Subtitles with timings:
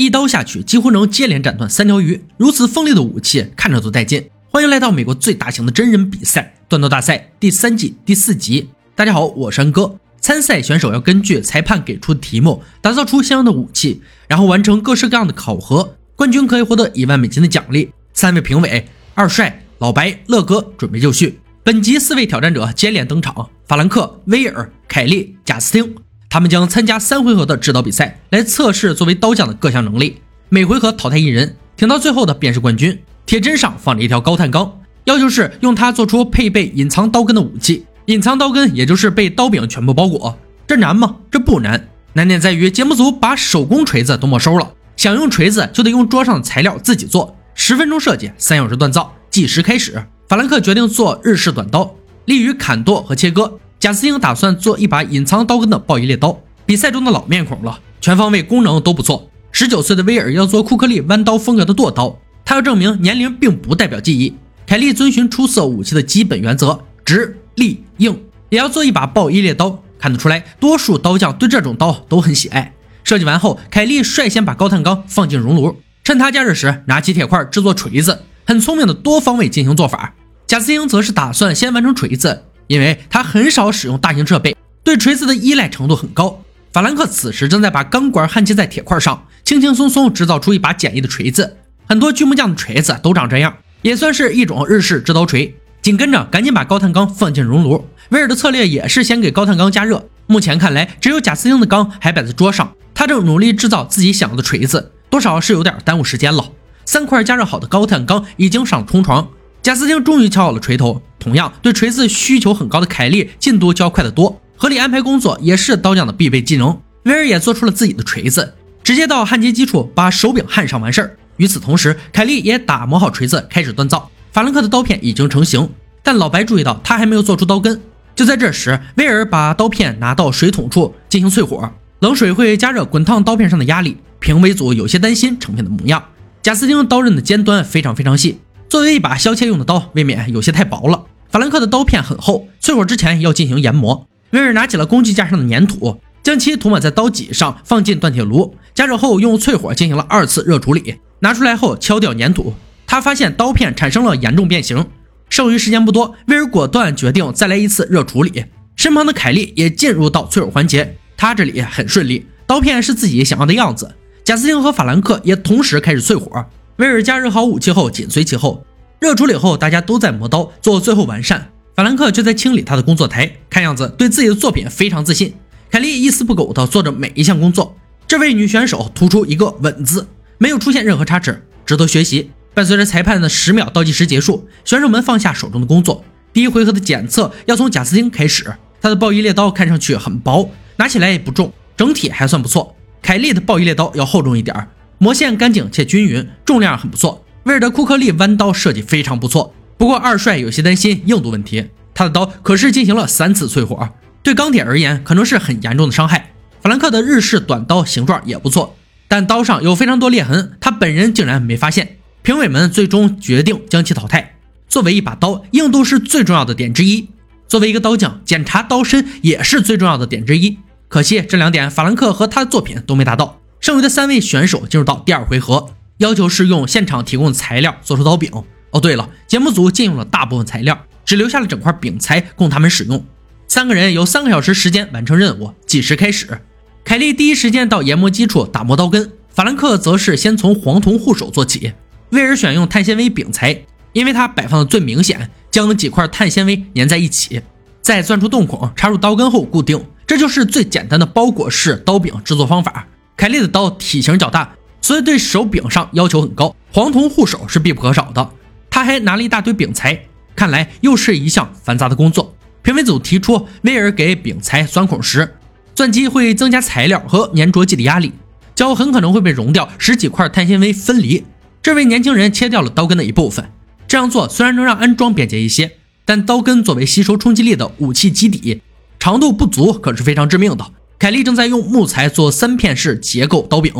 [0.00, 2.24] 一刀下去几乎能接连斩断三条鱼。
[2.38, 4.30] 如此锋利的武器，看着都带劲。
[4.48, 8.70] 欢迎来到美国最大型的真人比赛——断刀大赛第三季第四集。
[8.94, 9.94] 大家好，我是安哥。
[10.18, 15.98] 参赛选手要根据裁判给出的题目，打造出相应的武器，然后完成各式各样的考核。
[16.16, 17.92] 冠军可以获得一万美金的奖励。
[18.14, 21.38] 三位评委：二帅、老白、乐哥，准备就绪。
[21.62, 25.94] 本集四位挑战者接连登场：法兰克、威尔、凯利、贾斯汀。
[26.30, 30.22] 他们将参加三回合的制刀比赛，来测试作为刀匠的各项能力。
[30.48, 32.96] 每回合淘汰一人，挺到最后的便是冠军。
[33.26, 37.84] 铁砧上放着一条高碳钢，要求是用它做出配备隐藏刀根的武器。
[38.06, 40.38] 隐藏刀根也就是被刀柄全部包裹。
[40.68, 41.16] 这难吗？
[41.32, 44.72] 这不难，难点在于节目组把手工锤子都没收了。
[44.96, 47.36] 想用锤子就得用桌上的材料自己做。
[47.56, 50.00] 十分钟设计，三小时锻造，计时开始。
[50.28, 51.92] 法兰克决定做日式短刀，
[52.26, 53.58] 利于砍剁和切割。
[53.80, 59.30] 贾斯汀打算做一把隐藏刀根的暴衣猎刀，比赛中的老面孔了，全方位功能都不错。
[59.52, 64.34] 十九岁的威尔要做库克利弯刀风格的剁刀，他要证明年龄并不代表记忆。
[64.66, 69.82] 凯利遵循出色武器的基本原则，直、立、硬，也要做一把暴衣猎刀。
[69.98, 72.74] 看得出来，多数刀匠对这种刀都很喜爱。
[73.02, 80.14] 设计完后，凯利率先把高碳钢放进熔炉，趁它加热时，拿起铁块制作锤子，很聪明的多方位进行做法。
[80.46, 82.44] 贾斯汀则是打算先完成锤子。
[82.70, 86.40] 因为他很少使用大型设备，对锤子的依赖程度很高。
[86.72, 91.56] 法兰克此时正在把钢管焊接在铁块上，轻轻松松制造出一把简易的锤子。
[91.88, 95.52] 很多锯木匠的锤子都长这样，也算是一种日式制刀锤。
[95.82, 97.88] 紧跟着，赶紧把高碳钢放进熔炉。
[98.10, 100.06] 威尔的策略也是先给高碳钢加热。
[100.28, 106.52] 目前看来，只有贾斯汀的钢还摆在桌上，他正努力制造自己想要的锤子，多少是有点耽误时间了。
[106.84, 109.28] 三块加热好的高碳钢已经上了冲床。
[109.62, 111.02] 贾斯汀终于敲好了锤头。
[111.18, 114.40] 同样，对锤子需求很高的凯利进度较快得多。
[114.56, 116.80] 合理安排工作也是刀匠的必备技能。
[117.04, 121.16] 威尔也做出了自己的锤子，直接到焊接基础把手柄焊上完事儿。
[121.36, 124.10] 与此同时，凯利也打磨好锤子，开始锻造。
[124.32, 125.68] 法兰克的刀片已经成型，
[126.02, 127.80] 但老白注意到他还没有做出刀根。
[128.14, 131.70] 就在这时，威尔把刀片拿到水桶处进行淬火，
[132.00, 133.96] 冷水会加热滚烫刀片上的压力。
[134.18, 136.02] 评委组有些担心成品的模样。
[136.42, 138.38] 贾斯汀刀刃的尖端非常非常细。
[138.70, 141.06] 作为一把削切用的刀，未免有些太薄了。
[141.28, 144.06] 法兰克的刀片很厚，淬火之前要进行研磨。
[144.30, 150.94] 威尔拿起了工具架上的粘土，将其涂抹在刀脊上，放进锻铁炉，加热后用淬火进行了二次热处理。
[151.18, 152.54] 拿出来后敲掉粘土，
[152.86, 154.86] 他发现刀片产生了严重变形。
[155.28, 158.44] 剩余时间不多，威尔果断决定再来一次热处理。
[158.76, 163.96] 身旁的凯利也进入到淬火环节，他这里很顺利，刀片是自己想要的样子。
[164.22, 166.46] 贾斯汀和法兰克也同时开始淬火。
[166.80, 168.64] 威尔加热好武器后，紧随其后。
[169.00, 171.50] 热处理后，大家都在磨刀，做最后完善。
[171.76, 175.34] 法兰克却在清理他的工作台，看样子对自己的作品非常自信。
[175.70, 177.76] 凯莉一丝不苟地做着每一项工作。
[178.08, 180.06] 这位女选手突出一个稳字，
[180.38, 182.30] 没有出现任何差池，值得学习。
[182.54, 186.02] 伴随着裁判的十秒倒计时结束，选手们放下手中的工作。
[186.32, 188.50] 第一回合的检测要从贾斯汀开始。
[188.80, 192.74] 他的暴衣猎刀看上去很薄，拿起来也不重，整体还算不错。
[193.02, 194.56] 凯莉的暴衣猎刀要厚重一点。
[195.02, 197.24] 磨线干净且均匀，重量很不错。
[197.44, 201.70] 威尔的库克利弯刀设计非常不错，不过二帅有些担心硬度问题。
[201.94, 203.88] 他的刀可是进行了三次淬火，
[204.22, 206.32] 对钢铁而言可能是很严重的伤害。
[206.60, 208.76] 法兰克的日式短刀形状也不错，
[209.08, 211.96] 但刀上有非常多裂痕，他本人竟然没发现。
[212.20, 214.36] 评委们最终决定将其淘汰。
[214.68, 217.08] 作为一把刀，硬度是最重要的点之一。
[217.48, 220.58] 作为一个刀匠，检查刀身也是最重要的点之一。
[220.88, 223.39] 可惜这两点法兰克和他的作品都没达到。
[223.60, 228.30] 剩余的三位选手进入到第二回合，要求是用现场提供的材料做出刀柄。
[228.70, 233.04] 哦，对了，节目组禁用了大部分材料，只留下了整块饼材供他们使用。
[233.48, 236.40] 三个人有三个小时时间完成任务，计时开始。
[236.84, 241.74] 凯莉第一时间到研磨机处打磨刀根，法兰克则是先从黄铜护手做起。
[242.10, 247.42] 威尔选用碳纤维饼材，因为它摆放的最明显，将几块碳纤维粘在一起，
[247.82, 249.84] 再钻出洞孔，插入刀根后固定。
[250.06, 252.88] 这就是最简单的包裹式刀柄制作方法。
[253.16, 258.30] 凯利的刀体型较大，所以对手柄上要求很高，黄铜护手是必不可少的。
[258.70, 262.34] 他还拿了一大堆柄材，看来又是一项繁杂的工作。
[262.62, 265.36] 评委组提出，威尔给柄材钻孔时，
[265.74, 268.12] 钻机会增加材料和粘着剂的压力，
[268.54, 271.24] 胶很可能会被融掉，十几块碳纤维分离。
[271.62, 273.50] 这位年轻人切掉了刀根的一部分，
[273.86, 275.72] 这样做虽然能让安装便捷一些，
[276.04, 278.62] 但刀根作为吸收冲击力的武器基底，
[278.98, 280.64] 长度不足可是非常致命的。
[281.00, 283.72] 凯莉正在用木材做三片式结构刀柄，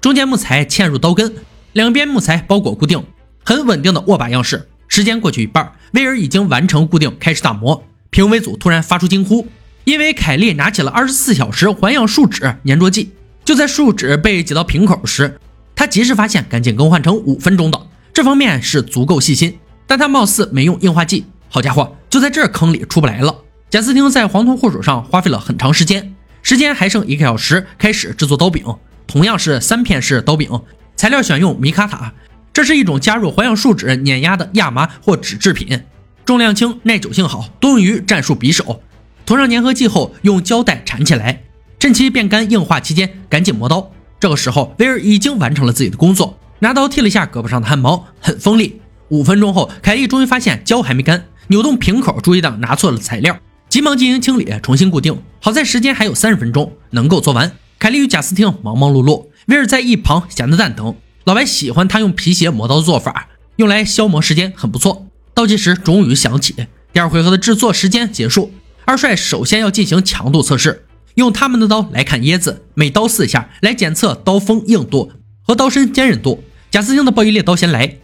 [0.00, 1.34] 中间木材嵌入刀根，
[1.72, 3.02] 两边木材包裹固定，
[3.42, 4.68] 很稳定的握把样式。
[4.86, 7.82] 时间过去一半，威尔已经完成固定，开始打磨。
[8.10, 9.48] 评委组突然发出惊呼，
[9.82, 13.10] 因为凯莉拿起了二十四小时环氧树脂粘着剂。
[13.44, 15.36] 就在树脂被挤到瓶口时，
[15.74, 19.58] 他及时发现，赶紧更换成五分钟的，这方面是足够细心。
[19.88, 23.34] 但他貌似没用硬化剂，好家伙，就在这坑里出不来了。
[23.68, 26.14] 贾斯汀在黄铜护手上花费了很长时间，
[26.48, 28.64] 时间还剩一个小时，开始制作刀柄。
[29.06, 30.62] 同样是三片式刀柄，
[30.96, 32.14] 材料选用米卡塔，
[32.54, 35.82] 这是一种加入环氧树脂碾压的亚麻或纸制品，
[36.24, 38.80] 重量轻，耐久性好，多用于战术匕首。
[39.26, 41.42] 涂上粘合剂后，用胶带缠起来，
[41.78, 43.92] 趁其变干硬化期间，赶紧磨刀。
[44.18, 48.80] 这个时候，威尔已经完成了自己的工作，拿刀剃了一下胳膊上的汗毛，很锋利。
[49.10, 53.38] 五分钟后，凯莉终于发现胶还没干，扭动瓶口注意到拿错了材料，
[53.68, 55.22] 急忙进行清理，重新固定。
[55.40, 57.52] 好在时间还有三十分钟，能够做完。
[57.78, 60.96] 凯莉与贾斯汀忙忙碌碌，威尔在一旁闲得蛋疼。
[61.24, 65.06] 老白喜欢他用皮鞋磨刀的做法，用来消磨时间，很不错。
[65.34, 66.54] 倒计时终于响起，
[66.92, 68.52] 第二回合的制作时间结束。
[68.86, 70.86] 二帅首先要进行强度测试，
[71.16, 75.12] 用他们的刀来砍椰子，每刀四下来检测刀锋硬度
[75.42, 76.42] 和刀身坚韧度。
[76.70, 77.98] 贾斯汀的暴衣猎刀先来，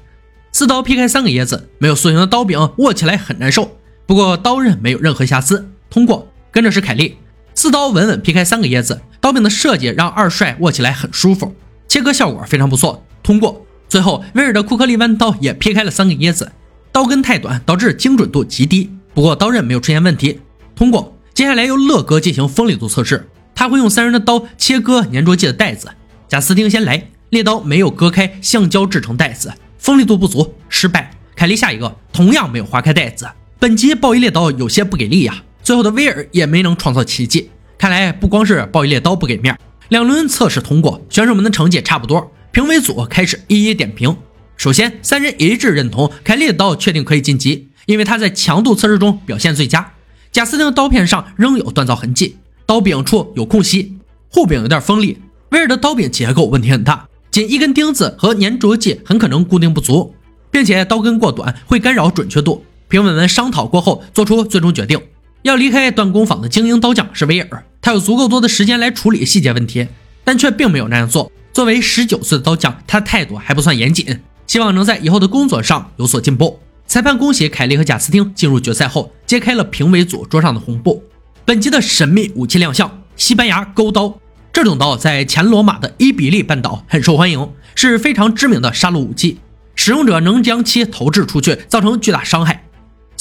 [0.53, 6.31] 四刀劈开三个椰子，没有塑形的刀柄握起来很难受，不过刀刃没有任何瑕疵，通过。
[6.51, 7.17] 跟着是凯莉。
[7.55, 11.55] 四刀稳稳劈开三个椰子，刀柄的设计让二帅握起来很舒服，
[11.89, 13.65] 切割效果非常不错，通过。
[13.89, 16.53] 最后威尔的库克利弯刀也劈开了三个椰子，
[16.93, 20.41] 刀根太短导致精准度极低，不过刀刃没有出现问题，
[20.77, 21.17] 通过。
[21.33, 25.89] 接下来由乐哥进行锋利度测试，他会用三人的刀切割粘着剂的袋子。
[26.29, 31.11] 贾斯汀先来，猎刀没有割开橡胶制成袋子，锋利度不足，失败。
[31.35, 33.29] 凯莉下一个同样没有划开袋子，
[33.65, 35.43] 本集暴衣猎刀有些不给力呀。
[35.63, 39.59] 最后的威尔也没能创造奇迹，看来不光是暴衣猎刀不给面。
[39.89, 44.15] 两轮测试通过，选手们的成绩也差不多，评委组开始一一点评。
[44.59, 49.95] 首先，三人一致认同凯莉的刀确定可以晋级，因为他在强度测试中表现最佳。
[50.31, 53.97] 贾斯汀的刀片上仍有锻造痕迹，刀柄处有空隙，
[54.29, 55.17] 护柄有点锋利。
[55.53, 60.15] 威尔的刀柄结构问题很大，仅一根钉子和粘着剂很可能固定不足，
[60.51, 62.63] 并且刀根过短会干扰准确度。
[62.89, 65.01] 评委们商讨过后，做出最终决定。
[65.43, 69.89] 要离开锻工坊的精英刀匠是威尔，他有足够多的时间来处理细节问题，
[70.25, 71.31] 但却并没有那样做。
[71.53, 76.61] 作为十九岁的刀匠，他态度还不算严谨，希望能在以后的工作上有所进步。
[76.87, 81.03] 裁判恭喜凯莉和贾斯汀进入决赛后，揭开了评委组桌上的红布。
[81.45, 84.19] 本集的神秘武器亮相——西班牙钩刀。
[84.53, 89.39] 这种刀在前罗马的伊比利半岛很受欢迎，是非常知名的杀戮武器，
[89.75, 92.64] 使用者能将其投掷出去，造成巨大伤害。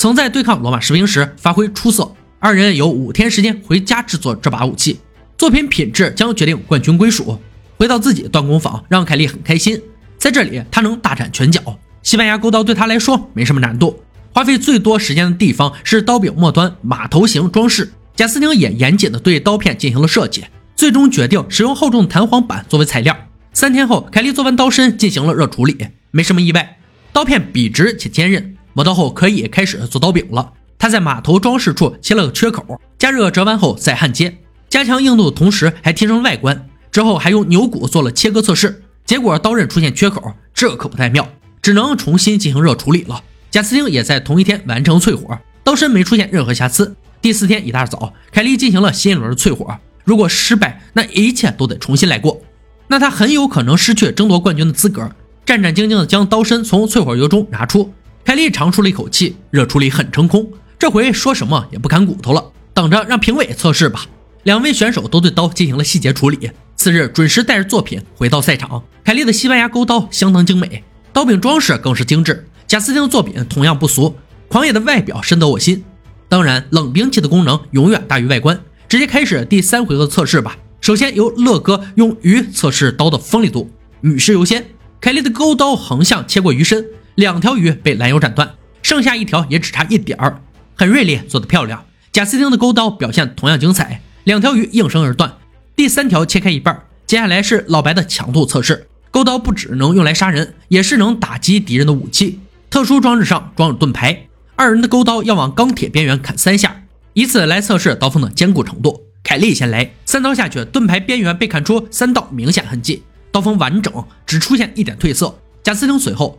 [0.03, 2.13] 曾在对抗罗马士兵时发挥出色。
[2.38, 5.00] 二人有五天时间回家制作这把武器，
[5.38, 7.39] 作品品质将决定冠军归属。
[7.77, 9.81] 回到自己的锻工坊，让凯莉很开心。
[10.17, 11.79] 在这里，他能大展拳脚。
[12.01, 14.03] 西班牙钩刀对他来说没什么难度。
[14.33, 17.94] 花费最多时间的地方是刀柄末端马头形装饰。
[18.13, 20.44] 贾斯汀也严谨地对刀片进行了设计，
[20.75, 23.17] 最终决定使用厚重弹簧板作为材料。
[23.53, 25.77] 三天后，凯莉做完刀身，进行了热处理，
[26.11, 26.77] 没什么意外，
[27.13, 28.52] 刀片笔直且坚韧。
[28.73, 30.53] 磨刀后可以开始做刀柄了。
[30.77, 34.37] 他在马头装饰处切了个缺口，加热折弯后再焊接，
[34.69, 36.67] 加强硬度的同时还提升了外观。
[36.91, 41.27] 之后还用牛骨做了切割测试，结果刀刃出现缺口，这可不太妙，
[41.61, 43.23] 只能重新进行热处理了。
[43.49, 46.95] 贾斯汀也在同一天完成淬火，刀身没出现任何瑕疵。
[47.21, 52.41] 第四天一大早，凯莉进行了新一轮的淬火，如果失败，那一切都得重新来过，
[52.87, 55.09] 那他很有可能失去争夺冠军的资格。
[55.45, 57.94] 战战兢兢地将刀身从淬火油中拿出。
[58.25, 60.49] 凯莉长出了一口气，热处理很成功，
[60.80, 62.44] 这回说什么也不砍骨头了。
[62.73, 64.06] 等着让评委测试吧。
[64.44, 66.49] 两位选手都对刀进行了细节处理。
[66.75, 68.83] 次日准时带着作品回到赛场。
[69.03, 72.47] 凯莉的西班牙钩刀相当精美，刀柄装饰更是精致。
[72.65, 74.15] 贾斯汀的作品同样不俗，
[74.47, 75.83] 狂野的外表深得我心。
[76.27, 78.59] 当然，冷兵器的功能永远大于外观。
[78.89, 80.57] 直接开始第三回合测试吧。
[80.81, 83.69] 首先由乐哥用鱼测试刀的锋利度，
[84.01, 84.65] 女士优先。
[84.99, 86.85] 凯莉的钩刀横向切过鱼身。
[87.15, 90.41] 两条鱼被拦腰斩断，剩下一条也只差一点儿，
[90.75, 91.85] 很锐利，做得漂亮。
[92.11, 95.33] 贾斯汀的钩刀表现同样精彩，两条鱼应声而断，
[95.75, 96.83] 第三条切开一半。
[97.05, 102.39] 接下来是老白的强度测试，钩刀不只能用来杀人，也是能打击敌人的武器。
[102.69, 109.03] 特殊装置上装有盾牌，二人的钩刀要往钢铁边缘砍三下，以此来测试刀锋的坚固程度。
[109.23, 113.93] 凯莉先来，三刀下去，盾牌边缘被砍出三道明显痕迹，刀锋完整，
[114.25, 115.37] 只出现一点褪色。
[115.63, 116.37] 贾斯汀随后，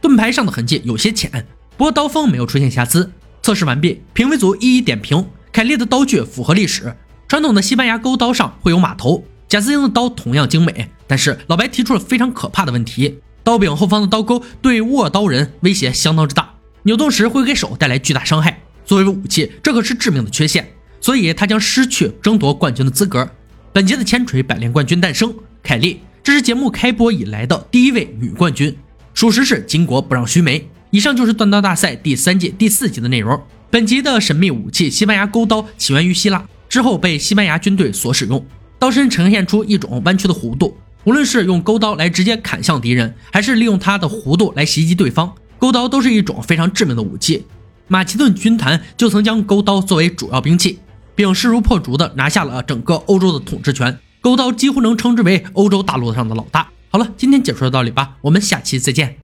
[0.00, 1.46] 盾牌上的痕迹有些浅，
[1.76, 3.12] 不过刀锋没有出现瑕疵。
[3.42, 6.96] 测试完毕，评委组一一点评：凯莉的刀具符合历史，
[7.28, 9.22] 传统的西班牙钩刀上会有马头。
[9.48, 18.62] 贾斯汀的刀同样精美，但是老白提出了非常可怕的问题：刀柄后方的刀钩对握刀人威胁相当之大，扭动时会给手带来巨大伤害。
[18.86, 20.72] 作为武器，这可是致命的缺陷，
[21.02, 23.28] 所以他将失去争夺冠军的资格。
[23.74, 28.74] 本节的千锤百炼冠军诞生，凯莉，这是节目开播以来的第一位女冠军，
[29.12, 30.66] 属实是巾帼不让须眉。
[30.90, 33.38] 以上就是锻刀大赛第三届第四集的内容。
[33.70, 38.44] 本集的神秘武器西班牙钩刀起源于希腊，之后被西班牙军队所使用。
[38.78, 47.44] 刀身呈现出一种弯曲的弧度，无论是用钩刀来直接砍向敌人，还是利用它的弧度来袭击对方，钩刀都是一种非常致命的武器。
[47.88, 50.78] 马其顿军团就曾将钩刀作为主要兵器，
[51.14, 53.98] 并势如破竹地拿下了整个欧洲的统治权。
[54.20, 56.68] 勾刀几乎能称之为欧洲大陆上的老大。
[56.90, 59.16] 好了，今天解说到这里吧，我们下期再见。